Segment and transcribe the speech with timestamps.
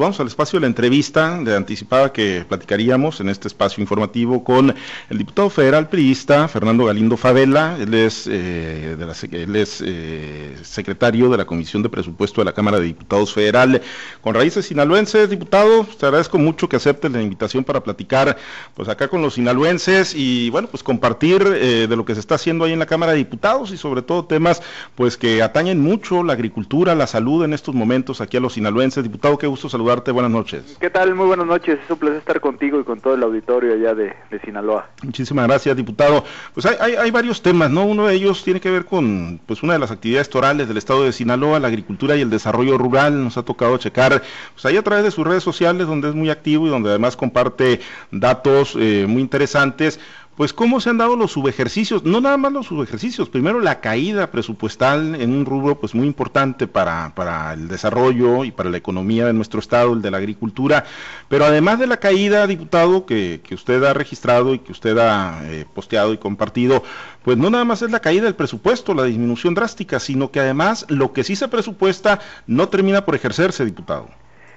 [0.00, 1.40] vamos al espacio de la entrevista.
[1.40, 4.74] Le anticipaba que platicaríamos en este espacio informativo con
[5.10, 7.76] el diputado federal priista Fernando Galindo Favela.
[7.78, 12.86] Él es, eh, de eh, secretario de la Comisión de Presupuesto de la Cámara de
[12.86, 13.82] Diputados Federal
[14.22, 15.28] con raíces sinaloenses.
[15.28, 18.36] Diputado, te agradezco mucho que aceptes la invitación para platicar
[18.74, 22.36] pues acá con los sinaloenses y bueno, pues compartir eh, de lo que se está
[22.36, 24.62] haciendo ahí en la Cámara de Diputados y sobre todo temas
[24.94, 29.04] pues que atañen mucho la agricultura, la salud en estos momentos aquí a los sinaloenses.
[29.04, 30.76] Diputado, qué gusto saludarte, buenas noches.
[30.78, 31.14] ¿Qué tal?
[31.14, 34.14] Muy buenas noches, es un placer estar contigo y con todo el auditorio allá de,
[34.44, 34.88] Sinaloa.
[35.02, 36.24] Muchísimas gracias, diputado.
[36.54, 37.84] Pues hay, hay, varios temas, ¿no?
[37.84, 41.04] Uno de ellos tiene que ver con pues una de las actividades torales del estado
[41.04, 43.22] de Sinaloa, la agricultura y el desarrollo rural.
[43.22, 44.22] Nos ha tocado checar,
[44.54, 47.16] pues ahí a través de sus redes sociales, donde es muy activo y donde además
[47.16, 47.80] comparte
[48.12, 49.98] datos eh, muy interesantes
[50.40, 54.30] pues cómo se han dado los subejercicios, no nada más los subejercicios, primero la caída
[54.30, 59.26] presupuestal en un rubro pues muy importante para, para el desarrollo y para la economía
[59.26, 60.84] de nuestro estado, el de la agricultura,
[61.28, 65.42] pero además de la caída, diputado, que, que usted ha registrado y que usted ha
[65.44, 66.84] eh, posteado y compartido,
[67.22, 70.86] pues no nada más es la caída del presupuesto, la disminución drástica, sino que además
[70.88, 74.08] lo que sí se presupuesta no termina por ejercerse, diputado.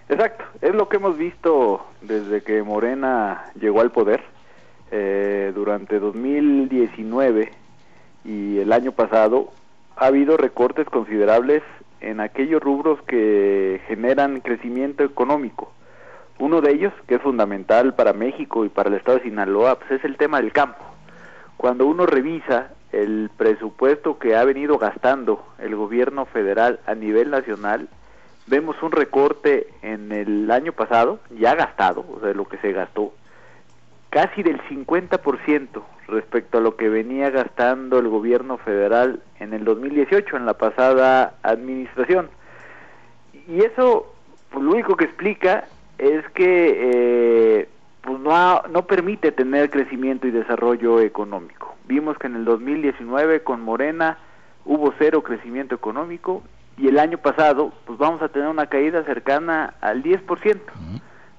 [0.08, 4.33] Exacto, es lo que hemos visto desde que Morena llegó al poder
[4.96, 7.52] eh, durante 2019
[8.26, 9.50] y el año pasado
[9.96, 11.64] ha habido recortes considerables
[12.00, 15.74] en aquellos rubros que generan crecimiento económico.
[16.38, 19.94] Uno de ellos, que es fundamental para México y para el estado de Sinaloa, pues
[19.94, 20.84] es el tema del campo.
[21.58, 27.90] Cuando uno revisa el presupuesto que ha venido gastando el gobierno federal a nivel nacional,
[28.46, 33.12] vemos un recorte en el año pasado, ya gastado, o sea, lo que se gastó,
[34.14, 40.38] casi del 50% respecto a lo que venía gastando el gobierno federal en el 2018,
[40.38, 42.30] en la pasada administración.
[43.48, 44.14] Y eso,
[44.52, 45.66] pues, lo único que explica
[45.98, 47.70] es que eh,
[48.02, 51.74] pues no, no permite tener crecimiento y desarrollo económico.
[51.88, 54.20] Vimos que en el 2019 con Morena
[54.64, 56.44] hubo cero crecimiento económico
[56.78, 60.60] y el año pasado pues vamos a tener una caída cercana al 10%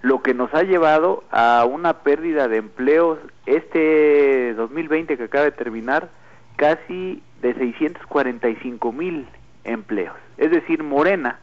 [0.04, 5.52] lo que nos ha llevado a una pérdida de empleos este 2020 que acaba de
[5.52, 6.10] terminar
[6.56, 9.26] casi de 645 mil
[9.64, 10.14] empleos.
[10.36, 11.38] Es decir, Morena,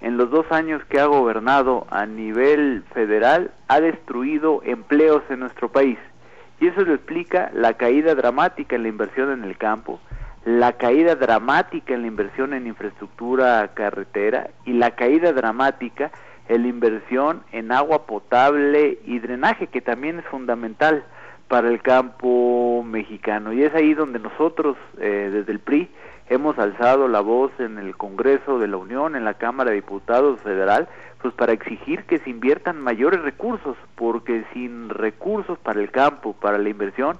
[0.00, 5.70] en los dos años que ha gobernado a nivel federal, ha destruido empleos en nuestro
[5.70, 5.98] país.
[6.58, 10.00] Y eso lo explica la caída dramática en la inversión en el campo,
[10.46, 16.10] la caída dramática en la inversión en infraestructura carretera y la caída dramática
[16.48, 21.04] la inversión en agua potable y drenaje, que también es fundamental
[21.48, 23.52] para el campo mexicano.
[23.52, 25.88] Y es ahí donde nosotros, eh, desde el PRI,
[26.28, 30.40] hemos alzado la voz en el Congreso de la Unión, en la Cámara de Diputados
[30.40, 30.88] Federal,
[31.22, 36.58] pues para exigir que se inviertan mayores recursos, porque sin recursos para el campo, para
[36.58, 37.18] la inversión,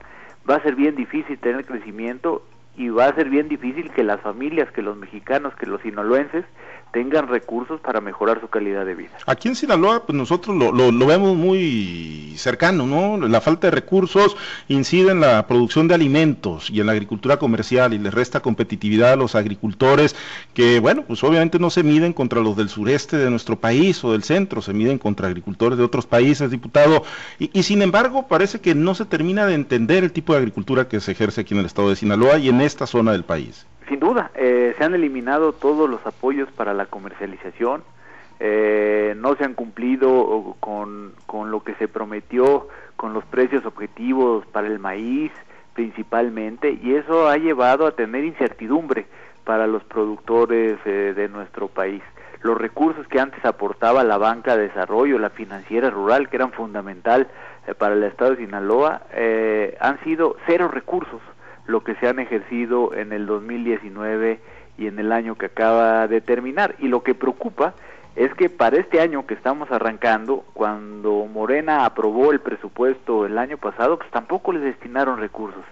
[0.49, 2.43] va a ser bien difícil tener crecimiento
[2.77, 6.45] y va a ser bien difícil que las familias, que los mexicanos, que los sinaloenses
[6.97, 9.11] tengan recursos para mejorar su calidad de vida.
[9.27, 13.29] Aquí en Sinaloa, pues nosotros lo, lo, vemos muy cercano, ¿no?
[13.29, 14.35] La falta de recursos
[14.69, 19.13] incide en la producción de alimentos y en la agricultura comercial y le resta competitividad
[19.13, 20.17] a los agricultores
[20.55, 24.13] que, bueno, pues obviamente no se miden contra los del sureste de nuestro país o
[24.13, 27.05] del centro, se miden contra agricultores de otros países, diputado,
[27.39, 30.89] y, y sin embargo parece que no se termina de entender el tipo de agricultura
[30.89, 33.67] que se ejerce aquí en el estado de Sinaloa y en esta zona del país.
[33.89, 37.85] Sin duda, eh, se han eliminado todos los apoyos para la comercialización,
[38.41, 44.45] eh, no se han cumplido con, con lo que se prometió con los precios objetivos
[44.47, 45.33] para el maíz
[45.75, 49.07] principalmente y eso ha llevado a tener incertidumbre
[49.45, 52.03] para los productores eh, de nuestro país.
[52.43, 57.29] Los recursos que antes aportaba la banca de desarrollo, la financiera rural, que eran fundamental
[57.79, 59.03] para el estado de Sinaloa,
[59.81, 61.21] han sido cero recursos
[61.67, 64.41] lo que se han ejercido en el 2019
[64.79, 66.75] y en el año que acaba de terminar.
[66.79, 67.75] Y lo que preocupa
[68.15, 73.59] es que para este año que estamos arrancando, cuando Morena aprobó el presupuesto el año
[73.59, 75.65] pasado, pues tampoco les destinaron recursos.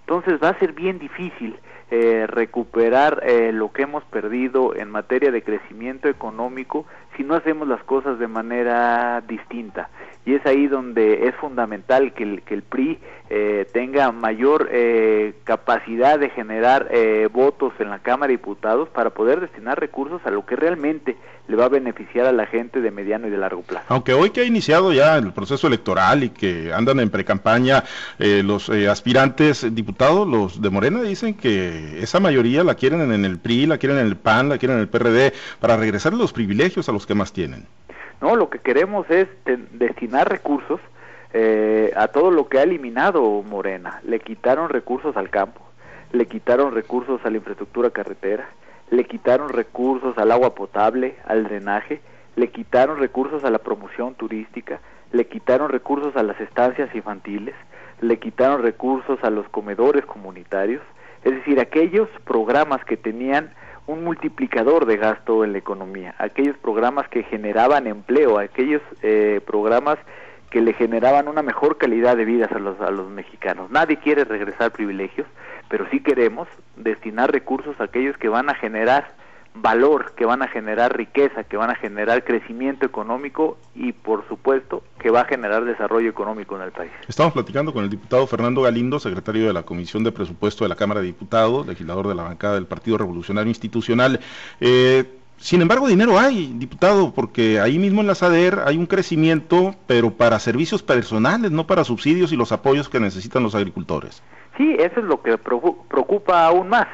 [0.00, 1.56] Entonces va a ser bien difícil
[1.94, 6.86] eh, recuperar eh, lo que hemos perdido en materia de crecimiento económico
[7.18, 9.90] si no hacemos las cosas de manera distinta.
[10.24, 12.98] Y es ahí donde es fundamental que el, que el PRI
[13.28, 19.10] eh, tenga mayor eh, capacidad de generar eh, votos en la Cámara de Diputados para
[19.10, 21.16] poder destinar recursos a lo que realmente
[21.48, 23.86] le va a beneficiar a la gente de mediano y de largo plazo.
[23.88, 27.82] Aunque hoy que ha iniciado ya el proceso electoral y que andan en precampaña
[28.18, 33.66] los aspirantes diputados, los de Morena, dicen que esa mayoría la quieren en el PRI,
[33.66, 36.92] la quieren en el PAN, la quieren en el PRD, para regresar los privilegios a
[36.92, 37.66] los que más tienen.
[38.20, 39.28] No, lo que queremos es
[39.72, 40.80] destinar recursos
[41.32, 44.00] eh, a todo lo que ha eliminado Morena.
[44.04, 45.60] Le quitaron recursos al campo,
[46.12, 48.48] le quitaron recursos a la infraestructura carretera,
[48.90, 52.00] le quitaron recursos al agua potable, al drenaje,
[52.36, 54.80] le quitaron recursos a la promoción turística,
[55.12, 57.54] le quitaron recursos a las estancias infantiles,
[58.02, 60.82] le quitaron recursos a los comedores comunitarios,
[61.24, 63.50] es decir, aquellos programas que tenían
[63.86, 69.98] un multiplicador de gasto en la economía, aquellos programas que generaban empleo, aquellos eh, programas
[70.50, 73.70] que le generaban una mejor calidad de vida a los, a los mexicanos.
[73.70, 75.26] Nadie quiere regresar privilegios,
[75.68, 76.46] pero sí queremos
[76.76, 79.10] destinar recursos a aquellos que van a generar
[79.54, 84.82] valor, que van a generar riqueza, que van a generar crecimiento económico y por supuesto
[84.98, 86.90] que va a generar desarrollo económico en el país.
[87.06, 90.76] Estamos platicando con el diputado Fernando Galindo, secretario de la Comisión de Presupuesto de la
[90.76, 94.20] Cámara de Diputados, legislador de la bancada del Partido Revolucionario Institucional.
[94.60, 95.04] Eh,
[95.42, 100.12] sin embargo, dinero hay, diputado, porque ahí mismo en la SADER hay un crecimiento, pero
[100.12, 104.22] para servicios personales, no para subsidios y los apoyos que necesitan los agricultores.
[104.56, 106.86] Sí, eso es lo que preocupa aún más.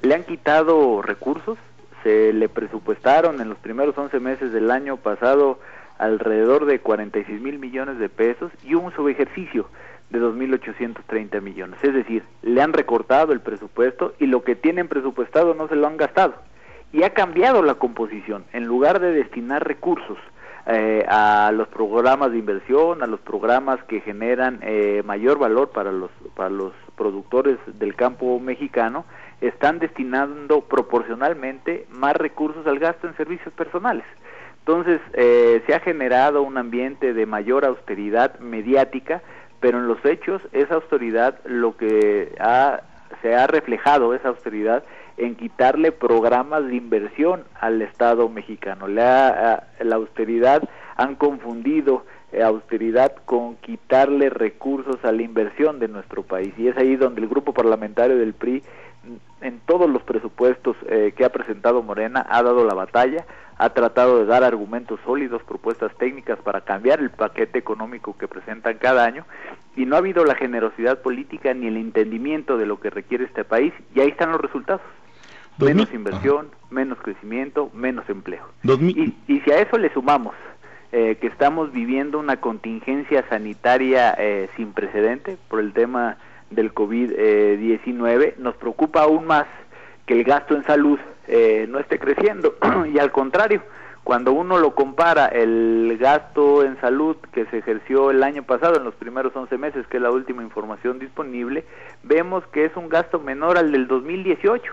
[0.00, 1.58] Le han quitado recursos,
[2.02, 5.58] se le presupuestaron en los primeros 11 meses del año pasado
[5.98, 9.68] alrededor de 46 mil millones de pesos y un subejercicio
[10.08, 11.78] de 2.830 millones.
[11.82, 15.86] Es decir, le han recortado el presupuesto y lo que tienen presupuestado no se lo
[15.86, 16.34] han gastado.
[16.92, 18.44] Y ha cambiado la composición.
[18.52, 20.18] En lugar de destinar recursos
[20.66, 25.92] eh, a los programas de inversión, a los programas que generan eh, mayor valor para
[25.92, 29.04] los, para los productores del campo mexicano,
[29.40, 34.04] están destinando proporcionalmente más recursos al gasto en servicios personales.
[34.60, 39.22] Entonces, eh, se ha generado un ambiente de mayor austeridad mediática,
[39.58, 42.82] pero en los hechos esa austeridad lo que ha,
[43.22, 44.84] se ha reflejado, esa austeridad,
[45.16, 48.88] en quitarle programas de inversión al Estado mexicano.
[48.88, 56.22] La, la austeridad han confundido eh, austeridad con quitarle recursos a la inversión de nuestro
[56.22, 56.54] país.
[56.56, 58.62] Y es ahí donde el grupo parlamentario del PRI
[59.40, 63.24] en todos los presupuestos eh, que ha presentado Morena ha dado la batalla,
[63.56, 68.78] ha tratado de dar argumentos sólidos, propuestas técnicas para cambiar el paquete económico que presentan
[68.78, 69.24] cada año
[69.76, 73.44] y no ha habido la generosidad política ni el entendimiento de lo que requiere este
[73.44, 74.82] país y ahí están los resultados.
[75.58, 78.44] Menos inversión, menos crecimiento, menos empleo.
[78.64, 80.34] Y, si a eso le sumamos
[80.92, 86.16] eh, que estamos viviendo una contingencia sanitaria eh, sin precedente por el tema
[86.50, 89.46] del COVID-19, nos preocupa aún más
[90.06, 90.98] que el gasto en salud
[91.28, 92.56] eh, no esté creciendo.
[92.92, 93.62] Y al contrario,
[94.02, 98.84] cuando uno lo compara el gasto en salud que se ejerció el año pasado en
[98.84, 101.64] los primeros 11 meses, que es la última información disponible,
[102.02, 104.72] vemos que es un gasto menor al del 2018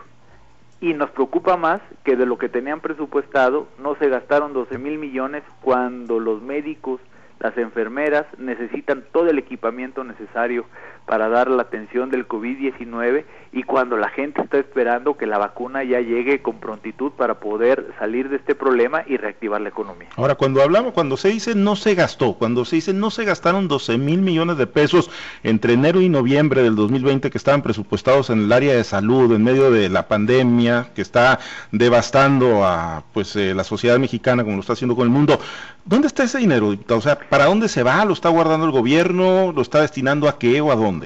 [0.79, 4.97] y nos preocupa más que de lo que tenían presupuestado no se gastaron 12 mil
[4.97, 7.01] millones cuando los médicos,
[7.39, 10.65] las enfermeras necesitan todo el equipamiento necesario
[11.07, 13.23] para dar la atención del COVID-19
[13.53, 17.93] y cuando la gente está esperando que la vacuna ya llegue con prontitud para poder
[17.97, 20.09] salir de este problema y reactivar la economía.
[20.17, 23.69] Ahora, cuando hablamos, cuando se dice no se gastó, cuando se dice no se gastaron
[23.69, 25.09] 12 mil millones de pesos
[25.43, 29.43] entre enero y noviembre del 2020 que estaban presupuestados en el área de salud en
[29.43, 31.39] medio de la pandemia que está
[31.71, 35.39] devastando a pues eh, la sociedad mexicana como lo está haciendo con el mundo,
[35.85, 38.03] ¿dónde está ese dinero, O sea, ¿para dónde se va?
[38.03, 39.53] ¿Lo está guardando el gobierno?
[39.53, 40.96] ¿Lo está destinando a qué o a dónde?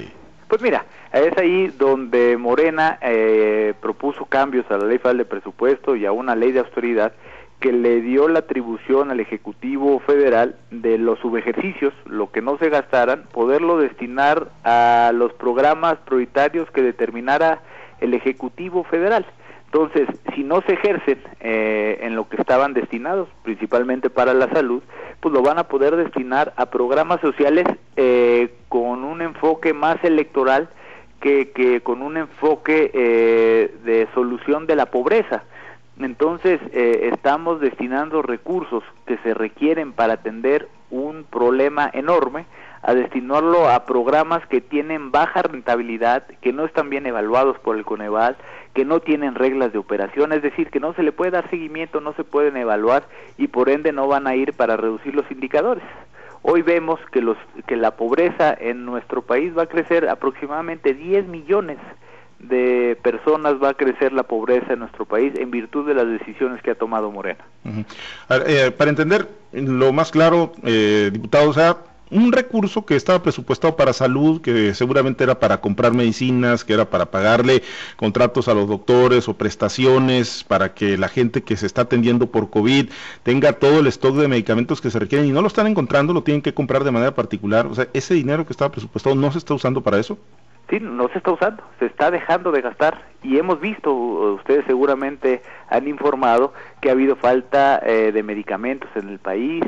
[0.48, 5.96] Pues mira, es ahí donde Morena eh, propuso cambios a la ley federal de presupuesto
[5.96, 7.14] y a una ley de austeridad
[7.58, 12.68] que le dio la atribución al Ejecutivo Federal de los subejercicios, lo que no se
[12.68, 17.62] gastaran, poderlo destinar a los programas prioritarios que determinara
[18.00, 19.24] el Ejecutivo Federal.
[19.66, 24.82] Entonces, si no se ejercen eh, en lo que estaban destinados, principalmente para la salud,
[25.20, 27.64] pues lo van a poder destinar a programas sociales
[27.96, 30.70] eh, con un enfoque más electoral
[31.20, 35.42] que, que con un enfoque eh, de solución de la pobreza.
[36.00, 42.46] Entonces, estamos destinando recursos que se requieren para atender un problema enorme
[42.80, 47.84] a destinarlo a programas que tienen baja rentabilidad, que no están bien evaluados por el
[47.84, 48.38] Coneval,
[48.72, 52.00] que no tienen reglas de operación, es decir, que no se le puede dar seguimiento,
[52.00, 53.04] no se pueden evaluar
[53.36, 55.84] y por ende no van a ir para reducir los indicadores.
[56.42, 61.26] Hoy vemos que, los, que la pobreza en nuestro país va a crecer aproximadamente 10
[61.26, 61.78] millones
[62.40, 66.60] de personas va a crecer la pobreza en nuestro país en virtud de las decisiones
[66.60, 67.44] que ha tomado Morena.
[67.64, 71.76] Eh, para entender lo más claro, eh, diputado, o sea,
[72.12, 76.84] un recurso que estaba presupuestado para salud, que seguramente era para comprar medicinas, que era
[76.84, 77.62] para pagarle
[77.96, 82.50] contratos a los doctores o prestaciones, para que la gente que se está atendiendo por
[82.50, 82.90] COVID
[83.22, 86.22] tenga todo el stock de medicamentos que se requieren y no lo están encontrando, lo
[86.22, 87.66] tienen que comprar de manera particular.
[87.66, 90.18] O sea, ese dinero que estaba presupuestado no se está usando para eso.
[90.70, 95.42] Sí, no se está usando, se está dejando de gastar y hemos visto, ustedes seguramente
[95.68, 99.62] han informado que ha habido falta eh, de medicamentos en el país,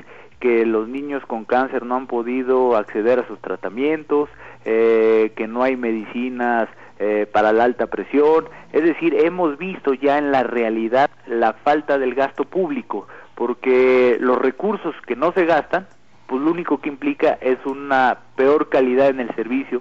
[0.45, 4.29] que los niños con cáncer no han podido acceder a sus tratamientos,
[4.67, 8.45] eh, que no hay medicinas eh, para la alta presión.
[8.71, 14.37] Es decir, hemos visto ya en la realidad la falta del gasto público, porque los
[14.37, 15.87] recursos que no se gastan,
[16.27, 19.81] pues lo único que implica es una peor calidad en el servicio,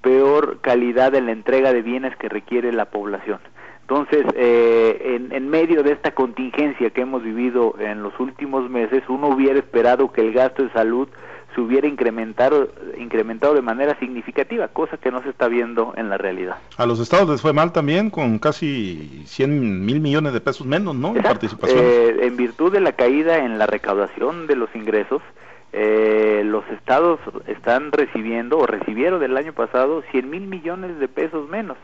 [0.00, 3.40] peor calidad en la entrega de bienes que requiere la población.
[3.86, 9.28] Entonces, eh, en, medio de esta contingencia que hemos vivido en los últimos meses, uno
[9.28, 11.06] hubiera esperado que el gasto de salud
[11.54, 16.16] se hubiera incrementado, incrementado de manera significativa, cosa que no se está viendo en la
[16.16, 16.56] realidad.
[16.78, 20.96] A los estados les fue mal también, con casi 100 mil millones de pesos menos,
[20.96, 21.14] ¿no?
[21.14, 21.78] En participación.
[21.78, 25.20] Eh, en virtud de la caída en la recaudación de los ingresos,
[25.74, 31.50] eh, los estados están recibiendo o recibieron del año pasado 100 mil millones de pesos
[31.50, 31.76] menos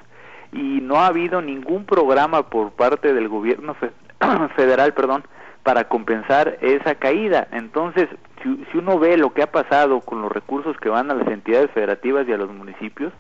[0.53, 3.77] y no ha habido ningún programa por parte del gobierno
[4.57, 5.25] federal, perdón,
[5.63, 7.49] para compensar esa caída.
[7.53, 8.09] Entonces,
[8.43, 11.29] si, si, uno ve lo que ha pasado con los recursos que van a las
[11.29, 13.13] entidades federativas y a los municipios,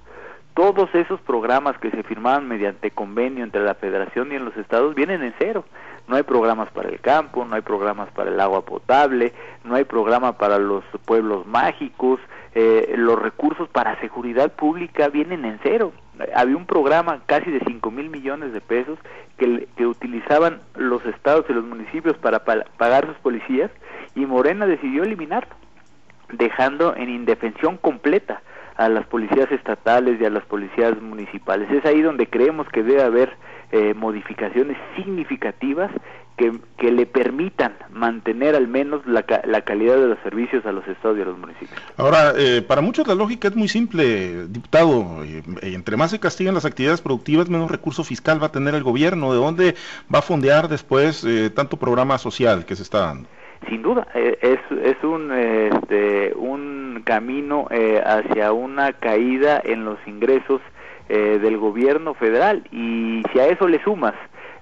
[0.54, 4.94] todos esos programas que se firmaban mediante convenio entre la federación y en los estados
[4.94, 5.64] vienen en cero.
[6.08, 9.32] No hay programas para el campo, no hay programas para el agua potable,
[9.62, 12.18] no hay programa para los pueblos mágicos,
[12.54, 15.92] eh, los recursos para seguridad pública vienen en cero
[16.34, 18.98] había un programa casi de 5 mil millones de pesos
[19.38, 23.70] que, que, utilizaban los estados y los municipios para, pagar sus policías
[24.14, 25.54] y Morena decidió eliminarlo,
[26.32, 28.42] dejando en indefensión completa
[28.76, 31.70] a las policías estatales y a las policías municipales.
[31.70, 33.36] Es ahí donde creemos que debe haber
[33.72, 35.90] eh, modificaciones significativas
[36.76, 41.18] que, le permitan mantener al menos la, la, calidad de los servicios a los estados
[41.18, 41.78] y a los municipios.
[41.96, 45.22] Ahora, eh, para muchos la lógica es muy simple, diputado.
[45.24, 48.82] Eh, entre más se castigan las actividades productivas, menos recurso fiscal va a tener el
[48.82, 49.32] gobierno.
[49.32, 49.74] ¿De dónde
[50.12, 53.28] va a fondear después eh, tanto programa social que se está dando?
[53.68, 57.68] Sin duda, es, es un, este, un camino
[58.06, 60.62] hacia una caída en los ingresos
[61.08, 64.14] del gobierno federal y si a eso le sumas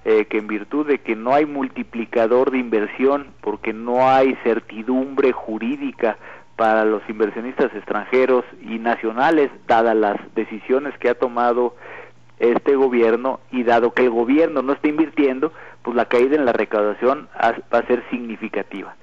[0.05, 5.31] eh, que en virtud de que no hay multiplicador de inversión, porque no hay certidumbre
[5.31, 6.17] jurídica
[6.55, 11.75] para los inversionistas extranjeros y nacionales, dadas las decisiones que ha tomado
[12.39, 15.51] este gobierno y dado que el gobierno no está invirtiendo,
[15.83, 18.95] pues la caída en la recaudación va a ser significativa.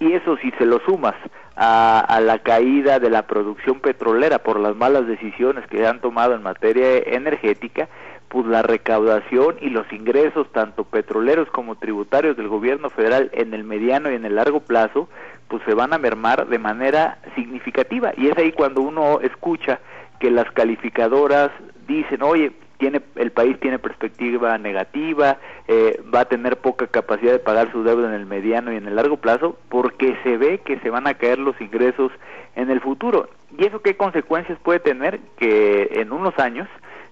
[0.00, 1.14] Y eso si se lo sumas
[1.56, 6.34] a, a, la caída de la producción petrolera por las malas decisiones que han tomado
[6.34, 7.88] en materia energética,
[8.28, 13.64] pues la recaudación y los ingresos tanto petroleros como tributarios del gobierno federal en el
[13.64, 15.08] mediano y en el largo plazo
[15.48, 18.12] pues se van a mermar de manera significativa.
[18.16, 19.80] Y es ahí cuando uno escucha
[20.20, 21.50] que las calificadoras
[21.86, 27.38] dicen oye tiene el país tiene perspectiva negativa eh, va a tener poca capacidad de
[27.38, 30.78] pagar su deuda en el mediano y en el largo plazo porque se ve que
[30.80, 32.12] se van a caer los ingresos
[32.56, 36.68] en el futuro y eso qué consecuencias puede tener que en unos años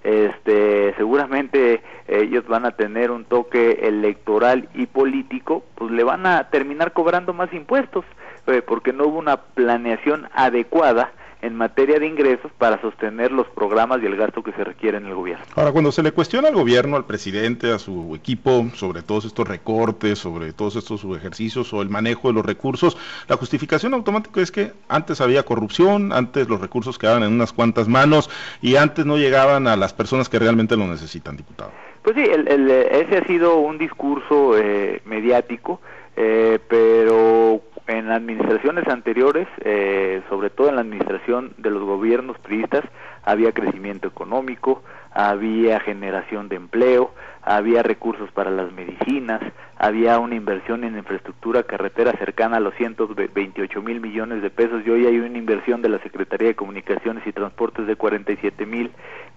[0.06, 6.48] este seguramente ellos van a tener un toque electoral y político, pues le van a
[6.50, 8.04] terminar cobrando más impuestos,
[8.46, 11.12] eh, porque no hubo una planeación adecuada
[11.42, 15.06] en materia de ingresos para sostener los programas y el gasto que se requiere en
[15.06, 15.44] el gobierno.
[15.54, 19.46] Ahora, cuando se le cuestiona al gobierno, al presidente, a su equipo sobre todos estos
[19.46, 22.96] recortes, sobre todos estos ejercicios o el manejo de los recursos,
[23.28, 27.88] la justificación automática es que antes había corrupción, antes los recursos quedaban en unas cuantas
[27.88, 28.30] manos
[28.62, 31.70] y antes no llegaban a las personas que realmente lo necesitan, diputado.
[32.02, 35.80] Pues sí, ese ha sido un discurso eh, mediático,
[36.16, 42.84] eh, pero en administraciones anteriores, eh, sobre todo en la administración de los gobiernos priistas,
[43.22, 44.82] había crecimiento económico,
[45.16, 49.40] había generación de empleo, había recursos para las medicinas,
[49.78, 54.90] había una inversión en infraestructura carretera cercana a los 128 mil millones de pesos y
[54.90, 58.90] hoy hay una inversión de la Secretaría de Comunicaciones y Transportes de 47 mil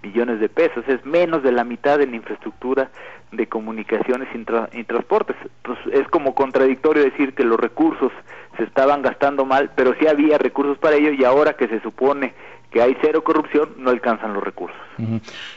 [0.04, 0.84] millones de pesos.
[0.86, 2.90] Es menos de la mitad en infraestructura
[3.32, 4.28] de comunicaciones
[4.74, 5.38] y, transportes.
[5.62, 8.12] Pues es como contradictorio decir que los recursos
[8.58, 12.34] se estaban gastando mal, pero sí había recursos para ello y ahora que se supone
[12.72, 14.78] que hay cero corrupción, no alcanzan los recursos.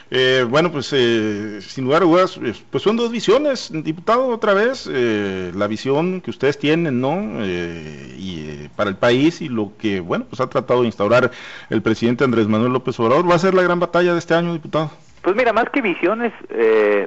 [0.09, 2.39] Eh, bueno, pues eh, sin lugar a dudas,
[2.71, 7.13] pues son dos visiones, diputado, otra vez, eh, la visión que ustedes tienen, ¿no?
[7.45, 11.31] y para el país y lo que, bueno, pues ha tratado de instaurar
[11.69, 14.53] el presidente Andrés Manuel López Obrador, ¿va a ser la gran batalla de este año,
[14.53, 14.91] diputado?
[15.21, 16.33] Pues mira, más que visiones,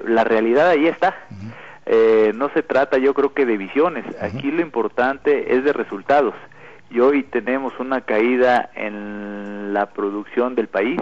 [0.07, 1.17] la realidad ahí está.
[2.35, 4.05] no se trata, yo creo que de visiones.
[4.21, 6.35] Aquí lo importante es de resultados
[6.91, 11.01] y hoy tenemos una caída en la producción del país,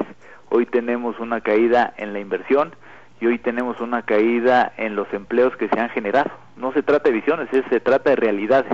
[0.48, 2.74] hoy tenemos una caída en la inversión
[3.20, 6.30] y hoy tenemos una caída en los empleos que se han generado.
[6.56, 8.72] No se trata de visiones, se trata de realidades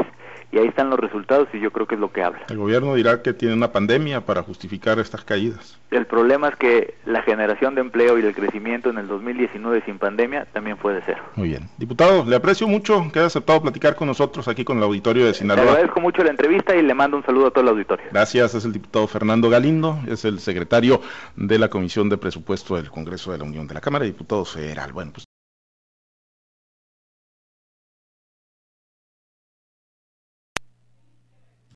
[0.53, 2.41] y ahí están los resultados y yo creo que es lo que habla.
[2.49, 5.79] El gobierno dirá que tiene una pandemia para justificar estas caídas.
[5.91, 9.99] El problema es que la generación de empleo y el crecimiento en el 2019 sin
[9.99, 11.23] pandemia también fue de cero.
[11.37, 11.69] Muy bien.
[11.79, 15.35] Diputado, le aprecio mucho que haya aceptado platicar con nosotros aquí con el auditorio de
[15.35, 15.65] Sinaloa.
[15.65, 18.07] Le agradezco mucho la entrevista y le mando un saludo a todo el auditorio.
[18.13, 21.01] Gracias, es el diputado Fernando Galindo, es el secretario
[21.37, 24.53] de la Comisión de Presupuesto del Congreso de la Unión de la Cámara de Diputados
[24.53, 24.93] Federal.
[24.93, 25.30] Bueno, pues